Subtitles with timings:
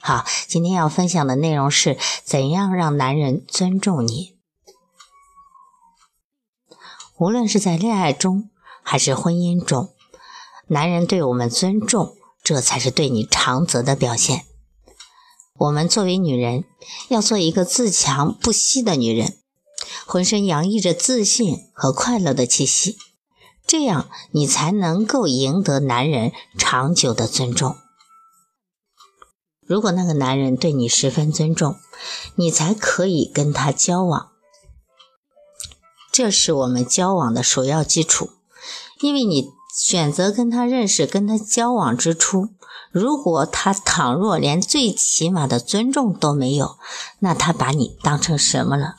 [0.00, 4.36] 好，今天要分享的内容是怎样让男人尊重你。
[7.18, 8.48] 无论是在恋爱中
[8.82, 9.92] 还是婚姻中，
[10.68, 14.46] 男人对我们尊重，这才是对你长泽的表现。
[15.54, 16.64] 我们作为女人，
[17.08, 19.36] 要做一个自强不息的女人，
[20.06, 22.96] 浑身洋溢着自信和快乐的气息，
[23.66, 27.76] 这样你才能够赢得男人长久的尊重。
[29.68, 31.76] 如果那个男人对你十分尊重，
[32.36, 34.30] 你才可以跟他交往。
[36.10, 38.30] 这是我们交往的首要基础。
[39.00, 42.48] 因为你选择跟他认识、跟他交往之初，
[42.90, 46.78] 如果他倘若连最起码的尊重都没有，
[47.18, 48.96] 那他把你当成什么了？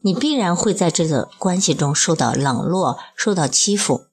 [0.00, 4.06] 你必然会在这个关系中受到冷落、受到欺负。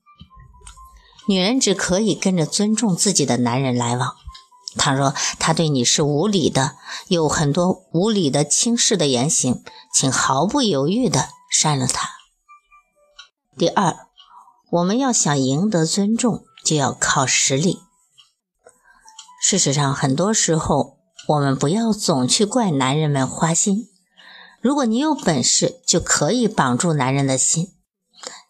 [1.30, 4.16] 女人只可以跟着尊重自己的男人来往。
[4.78, 12.09] 倘若他对你是无理的，有很多无理的轻视的言行，请毫不犹豫的删了他。
[13.58, 14.08] 第二，
[14.70, 17.80] 我们要想赢得尊重，就要靠实力。
[19.42, 23.89] 事实上，很多时候我们不要总去怪男人们花心。
[24.61, 27.73] 如果你有本事，就可以绑住男人的心，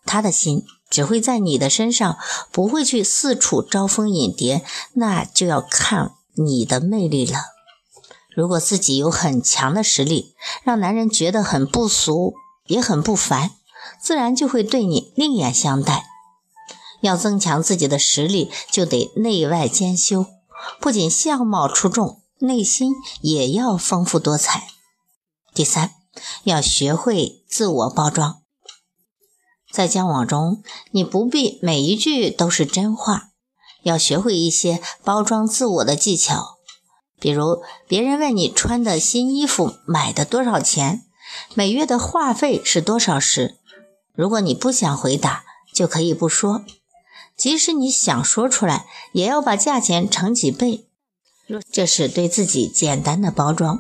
[0.06, 2.18] 他的心只会在你的身上，
[2.52, 6.17] 不会去四处招蜂引蝶，那就要看。
[6.38, 7.42] 你的魅力了。
[8.36, 12.36] 如果自己有很强的实力，让男人觉得很不俗，
[12.68, 13.52] 也很不凡，
[14.00, 16.06] 自然就会对你另眼相待。
[17.02, 20.26] 要增强自己的实力，就得内外兼修，
[20.80, 24.68] 不仅相貌出众，内心也要丰富多彩。
[25.54, 25.96] 第三，
[26.44, 28.42] 要学会自我包装。
[29.72, 33.32] 在交往中，你不必每一句都是真话。
[33.88, 36.58] 要学会一些包装自我的技巧，
[37.20, 41.06] 比如别人问你穿的新衣服买的多少钱，
[41.54, 43.58] 每月的话费是多少时，
[44.14, 46.66] 如果你不想回答，就可以不说；
[47.36, 50.88] 即使你想说出来，也要把价钱乘几倍，
[51.72, 53.80] 这是对自己简单的包装。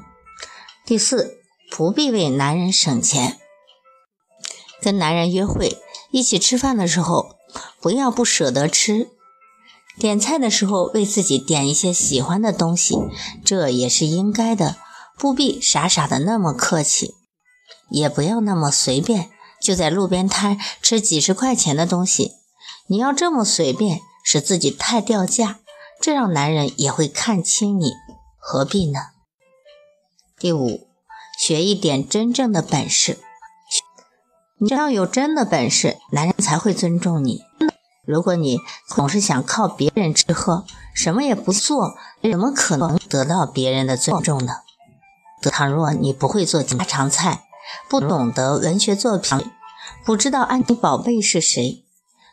[0.85, 3.37] 第四，不必为男人省钱。
[4.81, 5.77] 跟男人约会
[6.11, 7.35] 一起吃饭的时候，
[7.81, 9.09] 不要不舍得吃。
[9.99, 12.95] 点菜的时候为自己点一些喜欢的东西，
[13.43, 14.77] 这也是应该的，
[15.17, 17.15] 不必傻傻的那么客气，
[17.89, 22.33] 也不要那么随便，就在路边摊吃几十块钱的东西。
[22.87, 25.59] 你要这么随便，使自己太掉价，
[25.99, 27.93] 这让男人也会看清你，
[28.37, 28.99] 何必呢？
[30.39, 30.87] 第五，
[31.39, 33.17] 学一点真正的本事，
[34.59, 37.41] 你要有真的本事，男人才会尊重你。
[38.07, 44.53] 如果你总是想靠别人吃喝，什么也不做，怎么可能得到别人的尊重呢？
[45.51, 47.43] 倘若你不会做家常菜，
[47.89, 49.51] 不懂得文学作品，
[50.05, 51.83] 不知道安妮宝贝是谁，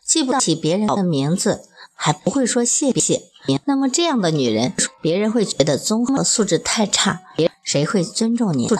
[0.06, 3.30] 记不起别人的名字，还不会说谢谢，
[3.64, 7.22] 那么这样的女人，别人会觉得综合素质太差，
[7.64, 8.76] 谁会尊重你呢？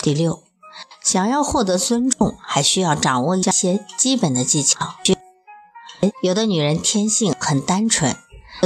[0.00, 0.42] 第六，
[1.02, 4.94] 想要获得尊重，还需要掌握一些基本的技巧。
[6.22, 8.16] 有的女人天性很单纯，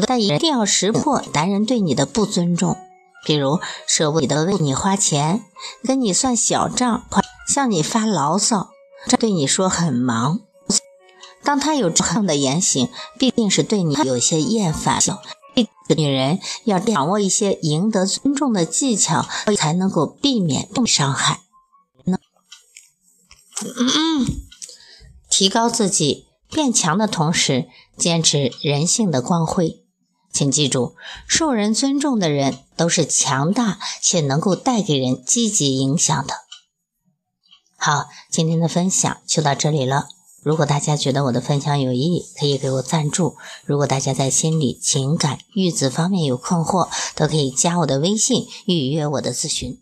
[0.07, 2.77] 但一定要识破男人对你的不尊重，
[3.25, 5.45] 比如舍不得为你花钱，
[5.83, 7.05] 跟你算小账，
[7.49, 8.71] 向你发牢骚，
[9.19, 10.41] 对你说很忙。
[11.43, 12.89] 当他有这样的言行，
[13.19, 15.01] 必定是对你有些厌烦。
[15.97, 19.27] 女人要掌握一些赢得尊重的技巧，
[19.57, 21.41] 才能够避免被伤害。
[23.65, 24.27] 嗯，
[25.29, 26.27] 提高自己。
[26.53, 29.83] 变强的同时，坚持人性的光辉。
[30.33, 30.95] 请记住，
[31.27, 36.35] 受人尊重的人都是强大且能够带给人积极影响的。
[37.77, 40.09] 好，今天的分享就到这里了。
[40.43, 43.37] 如果大家觉得我的分享有意义，可以给我赞助。
[43.67, 49.82] 如果大家在心理、情感、育子方面有困惑，都可以加我的微信预约我的咨询。